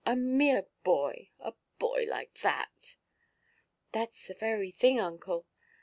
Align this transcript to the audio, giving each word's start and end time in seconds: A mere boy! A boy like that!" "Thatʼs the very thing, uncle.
A 0.03 0.15
mere 0.15 0.65
boy! 0.83 1.29
A 1.39 1.53
boy 1.77 2.07
like 2.09 2.33
that!" 2.39 2.95
"Thatʼs 3.93 4.29
the 4.29 4.33
very 4.33 4.71
thing, 4.71 4.99
uncle. 4.99 5.45